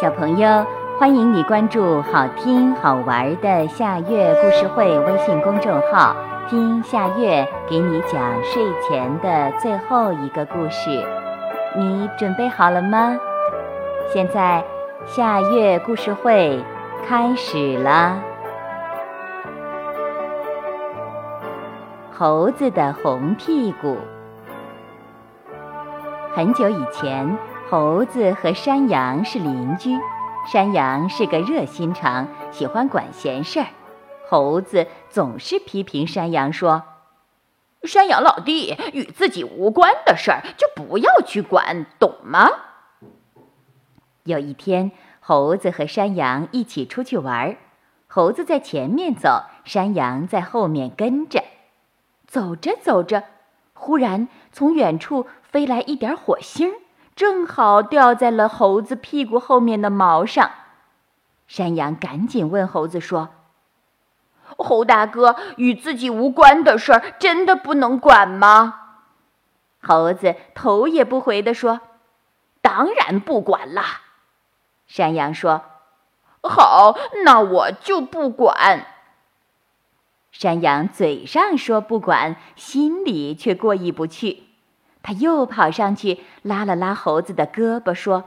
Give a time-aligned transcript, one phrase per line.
[0.00, 0.64] 小朋友，
[0.96, 6.14] 欢迎你关注好听好玩的夏月故事会微信公众号，
[6.48, 11.04] 听夏月给你讲睡前的最后一个故事。
[11.76, 13.18] 你准备好了吗？
[14.06, 14.62] 现在
[15.04, 16.64] 夏月故事会
[17.04, 18.20] 开始了。
[22.16, 23.96] 猴子的红屁股。
[26.36, 27.36] 很久以前。
[27.70, 29.90] 猴子和山羊是邻居，
[30.50, 33.66] 山羊是个热心肠，喜欢管闲事儿。
[34.26, 36.82] 猴子总是批评山羊说
[37.84, 42.48] ：“山羊老弟，与自己无关的事儿就不要去管，懂吗？”
[44.24, 47.54] 有一天，猴子和山羊一起出去玩，
[48.06, 51.44] 猴子在前面走，山羊在后面跟着。
[52.26, 53.24] 走着走着，
[53.74, 56.74] 忽然从远处飞来一点火星儿。
[57.18, 60.52] 正好掉在了猴子屁股后面的毛上，
[61.48, 63.30] 山羊赶紧问猴子说
[64.56, 68.82] ：“猴大哥，与自己无关的事儿真的不能管吗？”
[69.82, 71.80] 猴子头也不回地说
[72.62, 74.02] ：“当然不管啦。”
[74.86, 75.62] 山羊说
[76.40, 78.86] ：“好，那我就不管。”
[80.30, 84.44] 山羊嘴上说不管，心里却过意不去。
[85.08, 88.24] 他又跑上去拉了拉猴子的胳膊，说：“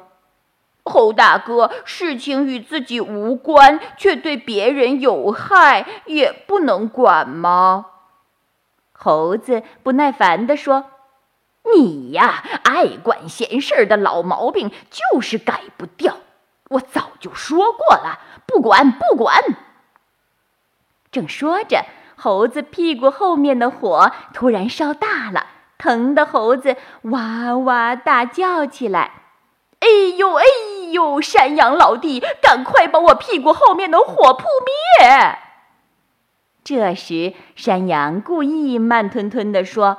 [0.84, 7.86] 猴大哥，事情与自己无关，却对别人有害，也不能管吗？”
[8.98, 10.86] 猴子不耐烦地说
[11.72, 16.18] ：“你呀，爱管闲事的老毛病就是改不掉。
[16.70, 19.40] 我早就说过了，不管，不管。”
[21.12, 25.46] 正说着，猴子屁股后面的火突然烧大了。
[25.82, 29.12] 疼的猴子哇哇大叫起来
[29.82, 30.44] ：“哎呦哎
[30.92, 31.20] 呦！
[31.20, 34.46] 山羊老弟，赶快把我屁股后面的火扑
[35.00, 35.38] 灭！”
[36.64, 39.98] 这时，山羊故意慢吞吞地说：“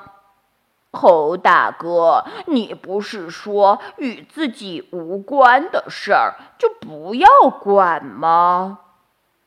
[0.92, 8.78] 猴大哥，你不是说与自己无关的事儿就不要管吗？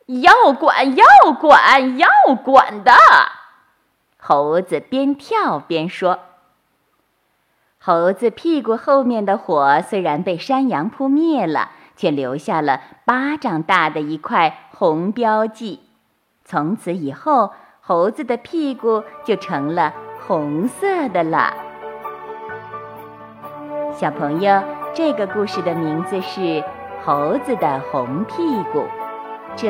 [0.07, 2.09] 要管，要管，要
[2.43, 2.91] 管的！”
[4.27, 6.17] 猴子边跳边说
[7.77, 15.81] ：“猴子屁股后面的火虽然被山羊扑灭了，却留下了巴掌大的一块红标记。
[16.43, 19.93] 从此以后，猴子的屁股就成了
[20.25, 21.53] 红色的了。”
[23.93, 24.63] 小朋友，
[24.95, 26.41] 这个故事的名字是
[27.03, 28.37] 《猴子的红屁
[28.73, 28.79] 股》，
[29.55, 29.67] 这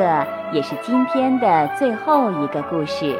[0.54, 3.20] 也是今天的最后一个故事。